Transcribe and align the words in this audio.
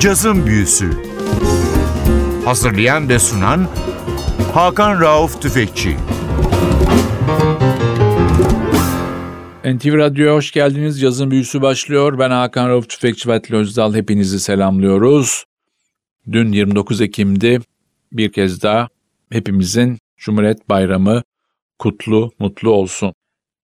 Cazın 0.00 0.46
Büyüsü 0.46 0.90
Hazırlayan 2.44 3.08
ve 3.08 3.18
sunan 3.18 3.68
Hakan 4.54 5.00
Rauf 5.00 5.42
Tüfekçi 5.42 5.96
NTV 9.64 9.96
Radyo'ya 9.96 10.34
hoş 10.34 10.52
geldiniz. 10.52 11.02
Yazın 11.02 11.30
büyüsü 11.30 11.62
başlıyor. 11.62 12.18
Ben 12.18 12.30
Hakan 12.30 12.68
Rauf 12.68 12.88
Tüfekçi 12.88 13.28
ve 13.28 13.34
Atli 13.34 13.56
Özdal. 13.56 13.94
Hepinizi 13.94 14.40
selamlıyoruz. 14.40 15.44
Dün 16.32 16.52
29 16.52 17.00
Ekim'di. 17.00 17.60
Bir 18.12 18.32
kez 18.32 18.62
daha 18.62 18.88
hepimizin 19.32 19.98
Cumhuriyet 20.16 20.68
Bayramı 20.68 21.22
kutlu, 21.78 22.30
mutlu 22.38 22.70
olsun. 22.70 23.14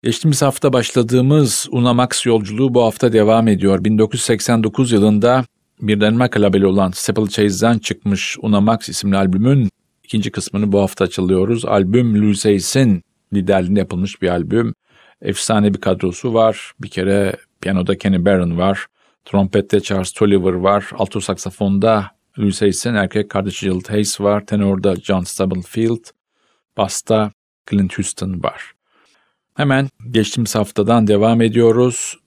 Geçtiğimiz 0.02 0.42
hafta 0.42 0.72
başladığımız 0.72 1.68
Unamax 1.70 2.26
yolculuğu 2.26 2.74
bu 2.74 2.82
hafta 2.82 3.12
devam 3.12 3.48
ediyor. 3.48 3.84
1989 3.84 4.92
yılında 4.92 5.44
bir 5.88 6.00
Danimarka 6.00 6.42
labeli 6.42 6.66
olan 6.66 6.90
Steeplechase'den 6.90 7.78
çıkmış 7.78 8.36
Unamax 8.42 8.88
isimli 8.88 9.16
albümün 9.16 9.68
ikinci 10.04 10.30
kısmını 10.30 10.72
bu 10.72 10.80
hafta 10.80 11.04
açılıyoruz. 11.04 11.64
Albüm 11.64 12.34
Hayes'in 12.42 13.02
liderliğinde 13.32 13.80
yapılmış 13.80 14.22
bir 14.22 14.28
albüm. 14.28 14.74
Efsane 15.22 15.74
bir 15.74 15.80
kadrosu 15.80 16.34
var. 16.34 16.72
Bir 16.80 16.88
kere 16.88 17.36
piyanoda 17.60 17.98
Kenny 17.98 18.24
Barron 18.24 18.58
var. 18.58 18.86
Trompette 19.24 19.80
Charles 19.80 20.12
Tolliver 20.12 20.52
var. 20.52 20.90
Alto 20.98 21.20
saksafonda 21.20 22.10
Hayes'in 22.36 22.94
erkek 22.94 23.30
kardeşi 23.30 23.66
Jill 23.66 23.80
Hayes 23.88 24.20
var. 24.20 24.46
Tenorda 24.46 24.96
John 24.96 25.22
Stubblefield. 25.22 26.04
Basta 26.76 27.32
Clint 27.70 27.98
Houston 27.98 28.42
var. 28.42 28.72
Hemen 29.54 29.88
geçtiğimiz 30.10 30.54
haftadan 30.54 31.06
devam 31.06 31.42
ediyoruz. 31.42 32.18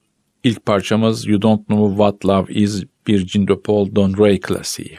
İlk 0.44 0.66
parçamız 0.66 1.28
You 1.28 1.42
Don't 1.42 1.68
Know 1.68 1.90
What 1.90 2.26
Love 2.26 2.54
Is 2.54 2.84
bir 3.08 3.28
Paul 3.62 3.96
Don 3.96 4.18
Ray 4.18 4.40
klasiği. 4.40 4.98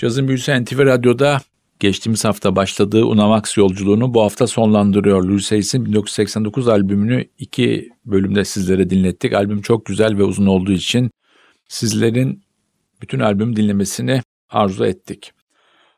Cazın 0.00 0.28
Büyüsü 0.28 0.64
NTV 0.64 0.78
Radyo'da 0.78 1.40
geçtiğimiz 1.80 2.24
hafta 2.24 2.56
başladığı 2.56 3.04
Unamax 3.04 3.56
yolculuğunu 3.56 4.14
bu 4.14 4.22
hafta 4.22 4.46
sonlandırıyor. 4.46 5.40
Hayes'in 5.48 5.84
1989 5.84 6.68
albümünü 6.68 7.28
iki 7.38 7.88
bölümde 8.04 8.44
sizlere 8.44 8.90
dinlettik. 8.90 9.32
Albüm 9.32 9.62
çok 9.62 9.86
güzel 9.86 10.18
ve 10.18 10.22
uzun 10.22 10.46
olduğu 10.46 10.72
için 10.72 11.10
sizlerin 11.68 12.42
bütün 13.02 13.20
albüm 13.20 13.56
dinlemesini 13.56 14.22
arzu 14.50 14.84
ettik. 14.84 15.32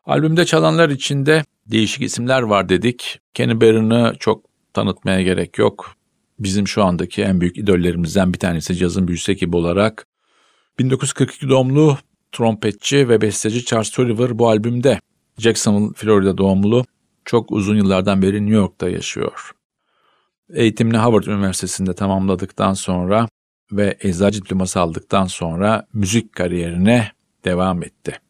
Albümde 0.04 0.44
çalanlar 0.44 0.88
içinde 0.88 1.44
değişik 1.66 2.02
isimler 2.02 2.42
var 2.42 2.68
dedik. 2.68 3.20
Kenny 3.34 3.60
Barron'ı 3.60 4.14
çok 4.18 4.44
tanıtmaya 4.74 5.22
gerek 5.22 5.58
yok. 5.58 5.94
Bizim 6.38 6.68
şu 6.68 6.84
andaki 6.84 7.22
en 7.22 7.40
büyük 7.40 7.58
idollerimizden 7.58 8.32
bir 8.32 8.38
tanesi 8.38 8.76
cazın 8.76 9.08
büyüsü 9.08 9.32
ekibi 9.32 9.56
olarak. 9.56 10.06
1942 10.78 11.48
doğumlu 11.48 11.98
trompetçi 12.32 13.08
ve 13.08 13.20
besteci 13.20 13.64
Charles 13.64 13.90
Tolliver 13.90 14.38
bu 14.38 14.48
albümde. 14.48 15.00
Jacksonville, 15.38 15.94
Florida 15.94 16.38
doğumlu. 16.38 16.84
Çok 17.24 17.52
uzun 17.52 17.76
yıllardan 17.76 18.22
beri 18.22 18.40
New 18.40 18.56
York'ta 18.56 18.88
yaşıyor. 18.88 19.50
Eğitimini 20.54 20.96
Harvard 20.96 21.24
Üniversitesi'nde 21.24 21.94
tamamladıktan 21.94 22.74
sonra 22.74 23.28
ve 23.72 23.96
eczacı 24.00 24.42
diploması 24.42 24.80
aldıktan 24.80 25.26
sonra 25.26 25.86
müzik 25.92 26.32
kariyerine 26.32 27.12
devam 27.44 27.82
etti. 27.82 28.20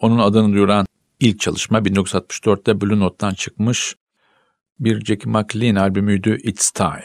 Onun 0.00 0.18
adını 0.18 0.52
duyuran 0.52 0.86
ilk 1.20 1.40
çalışma 1.40 1.78
1964'te 1.78 2.80
Blue 2.80 3.00
Note'dan 3.00 3.34
çıkmış 3.34 3.96
bir 4.80 5.04
Jackie 5.04 5.32
McLean 5.32 5.74
albümüydü 5.74 6.36
It's 6.42 6.70
Time. 6.70 7.04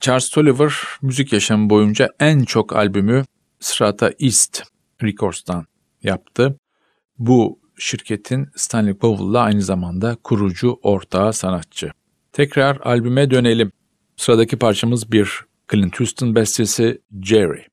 Charles 0.00 0.30
Tolliver 0.30 0.72
müzik 1.02 1.32
yaşamı 1.32 1.70
boyunca 1.70 2.08
en 2.20 2.44
çok 2.44 2.76
albümü 2.76 3.24
Strata 3.60 4.10
East 4.18 4.62
Records'tan 5.02 5.66
yaptı. 6.02 6.58
Bu 7.18 7.60
şirketin 7.78 8.48
Stanley 8.56 8.94
Powell'la 8.94 9.40
aynı 9.40 9.62
zamanda 9.62 10.16
kurucu 10.24 10.78
ortağı 10.82 11.32
sanatçı. 11.32 11.90
Tekrar 12.32 12.76
albüme 12.76 13.30
dönelim. 13.30 13.72
Sıradaki 14.16 14.56
parçamız 14.56 15.12
bir 15.12 15.40
Clint 15.72 16.00
Houston 16.00 16.34
bestesi 16.34 17.00
Jerry. 17.22 17.66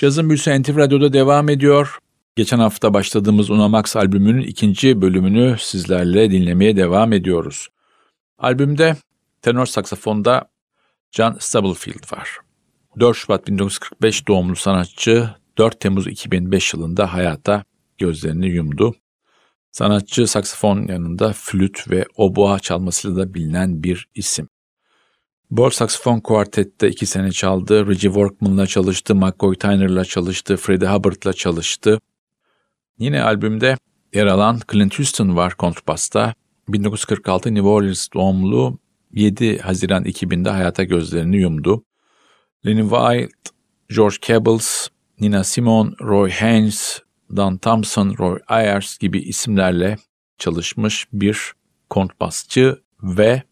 Cazın 0.00 0.28
Büyüsü 0.28 0.62
NTV 0.62 0.76
Radyo'da 0.76 1.12
devam 1.12 1.48
ediyor. 1.48 1.98
Geçen 2.36 2.58
hafta 2.58 2.94
başladığımız 2.94 3.50
Unamax 3.50 3.96
albümünün 3.96 4.42
ikinci 4.42 5.02
bölümünü 5.02 5.56
sizlerle 5.58 6.30
dinlemeye 6.30 6.76
devam 6.76 7.12
ediyoruz. 7.12 7.68
Albümde 8.38 8.96
tenor 9.42 9.66
saksafonda 9.66 10.50
John 11.12 11.36
Stubblefield 11.40 12.12
var. 12.12 12.38
4 13.00 13.16
Şubat 13.16 13.46
1945 13.46 14.28
doğumlu 14.28 14.56
sanatçı 14.56 15.30
4 15.58 15.80
Temmuz 15.80 16.06
2005 16.06 16.74
yılında 16.74 17.12
hayata 17.12 17.64
gözlerini 17.98 18.46
yumdu. 18.46 18.94
Sanatçı 19.70 20.26
saksafon 20.26 20.88
yanında 20.88 21.32
flüt 21.32 21.90
ve 21.90 22.04
oboa 22.16 22.58
çalmasıyla 22.58 23.16
da 23.16 23.34
bilinen 23.34 23.82
bir 23.82 24.08
isim. 24.14 24.48
Bol 25.50 25.70
saksafon 25.70 26.20
kuartette 26.20 26.88
iki 26.88 27.06
sene 27.06 27.32
çaldı. 27.32 27.86
Reggie 27.86 28.10
Workman'la 28.10 28.66
çalıştı, 28.66 29.14
McCoy 29.14 29.54
Tyner'la 29.54 30.04
çalıştı, 30.04 30.56
Freddie 30.56 30.88
Hubbard'la 30.88 31.32
çalıştı. 31.32 32.00
Yine 32.98 33.22
albümde 33.22 33.76
yer 34.14 34.26
alan 34.26 34.60
Clint 34.72 34.98
Houston 34.98 35.36
var 35.36 35.54
kontrbasta. 35.54 36.34
1946 36.68 37.54
New 37.54 37.68
Orleans 37.68 38.08
doğumlu 38.14 38.78
7 39.12 39.58
Haziran 39.58 40.04
2000'de 40.04 40.50
hayata 40.50 40.84
gözlerini 40.84 41.36
yumdu. 41.36 41.84
Lenny 42.66 42.82
White, 42.82 43.50
George 43.88 44.16
Cabels, 44.22 44.88
Nina 45.20 45.44
Simone, 45.44 45.90
Roy 46.00 46.30
Haynes, 46.30 47.02
Don 47.36 47.56
Thompson, 47.56 48.14
Roy 48.18 48.38
Ayers 48.48 48.98
gibi 48.98 49.20
isimlerle 49.20 49.96
çalışmış 50.38 51.06
bir 51.12 51.52
kontrbasçı 51.88 52.82
ve 53.02 53.42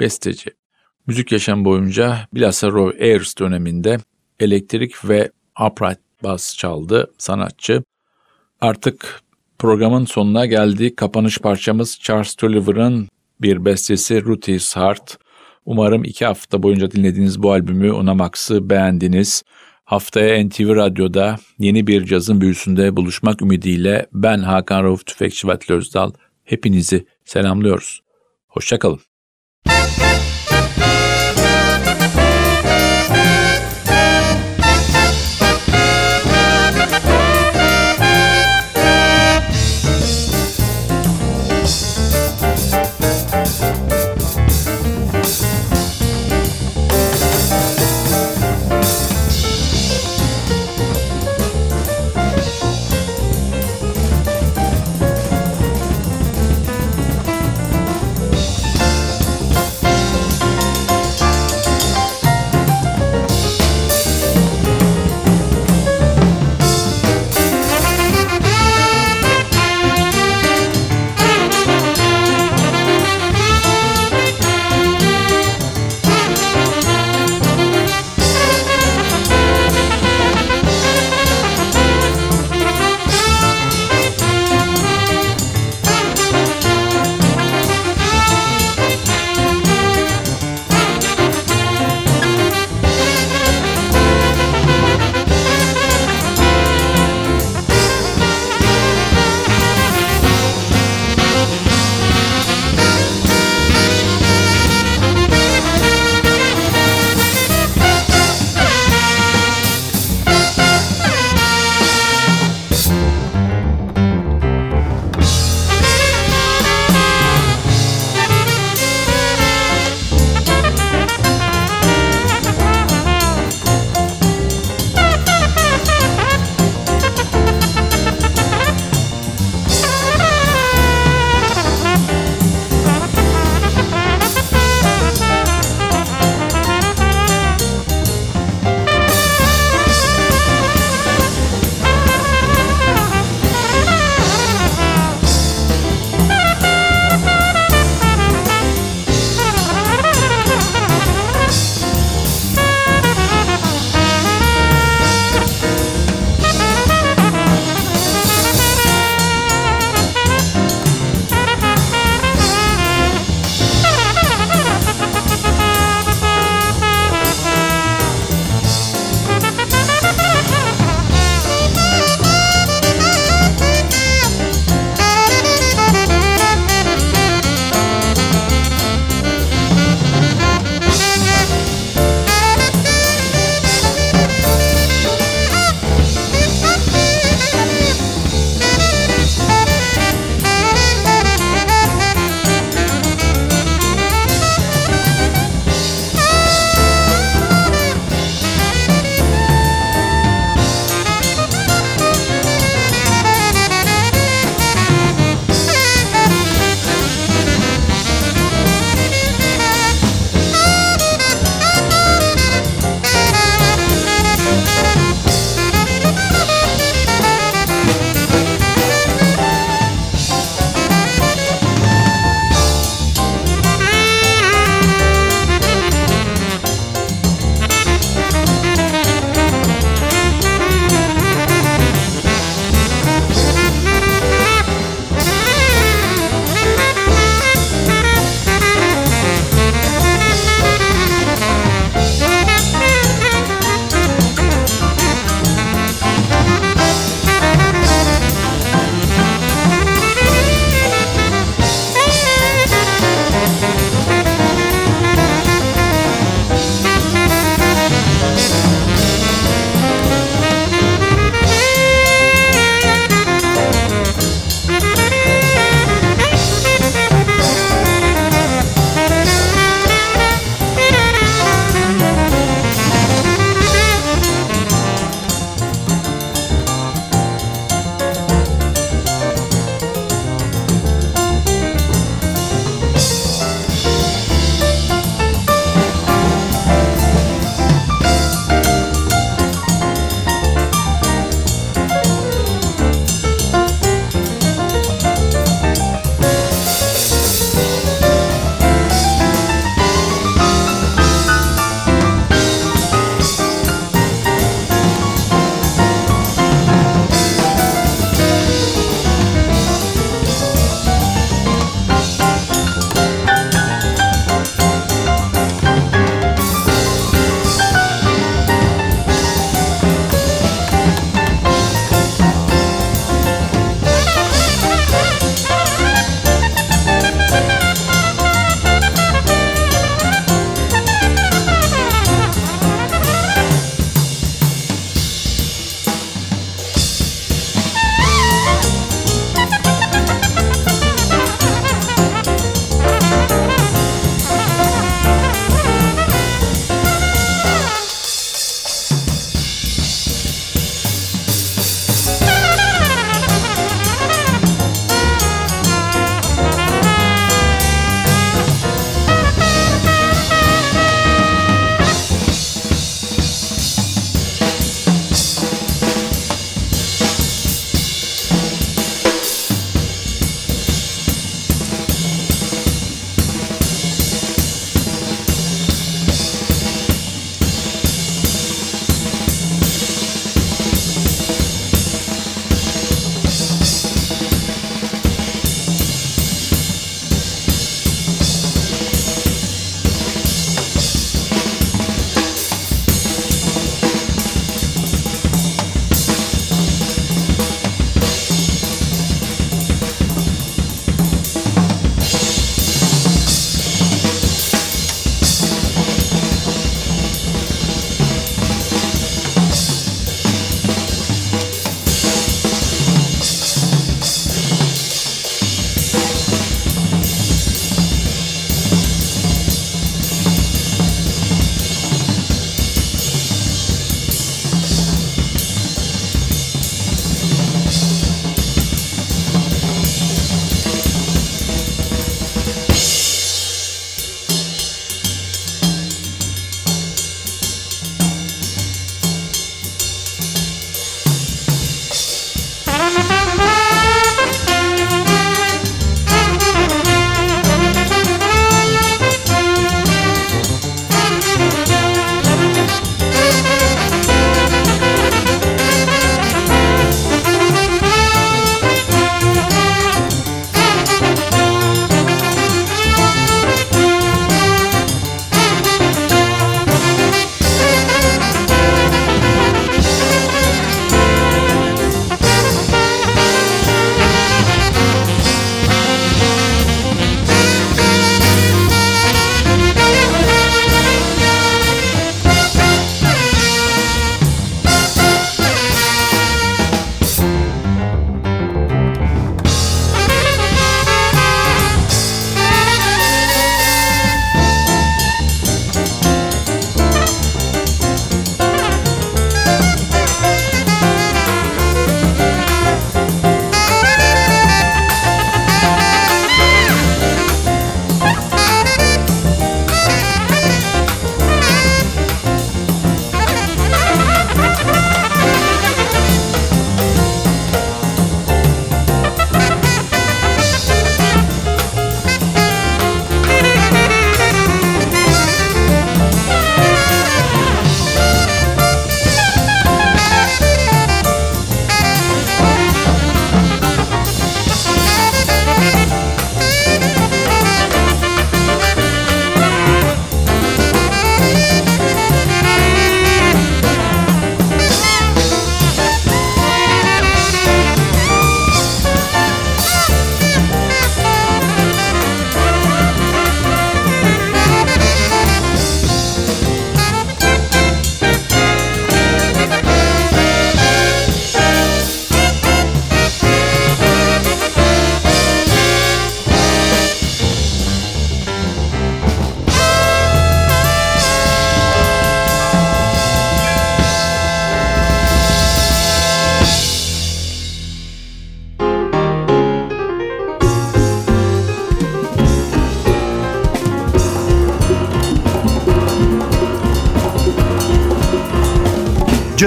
besteci. 0.00 0.61
Müzik 1.06 1.32
yaşam 1.32 1.64
boyunca 1.64 2.28
bilhassa 2.34 2.68
Roy 2.68 2.96
Ayers 3.00 3.38
döneminde 3.38 3.98
elektrik 4.40 5.08
ve 5.08 5.30
upright 5.66 5.98
bass 6.22 6.56
çaldı 6.56 7.12
sanatçı. 7.18 7.82
Artık 8.60 9.20
programın 9.58 10.04
sonuna 10.04 10.46
geldi. 10.46 10.96
Kapanış 10.96 11.38
parçamız 11.38 11.98
Charles 12.00 12.34
Tolliver'ın 12.34 13.08
bir 13.40 13.64
bestesi 13.64 14.24
Ruthie's 14.24 14.76
Heart. 14.76 15.18
Umarım 15.66 16.04
iki 16.04 16.24
hafta 16.24 16.62
boyunca 16.62 16.90
dinlediğiniz 16.90 17.42
bu 17.42 17.52
albümü 17.52 17.92
Unamax'ı 17.92 18.70
beğendiniz. 18.70 19.42
Haftaya 19.84 20.44
NTV 20.44 20.76
Radyo'da 20.76 21.36
yeni 21.58 21.86
bir 21.86 22.04
cazın 22.04 22.40
büyüsünde 22.40 22.96
buluşmak 22.96 23.42
ümidiyle 23.42 24.06
ben 24.12 24.38
Hakan 24.38 24.84
Rauf 24.84 25.06
Tüfekçi 25.06 25.48
ve 25.48 25.58
Özdal 25.68 26.12
hepinizi 26.44 27.06
selamlıyoruz. 27.24 28.00
Hoşçakalın. 28.48 29.00